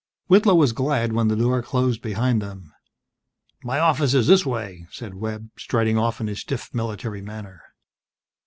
[0.29, 2.73] Whitlow was glad when the door closed behind them.
[3.63, 7.61] "My office is this way," said Webb, striding off in a stiff military manner.